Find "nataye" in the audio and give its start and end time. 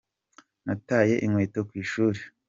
0.65-1.15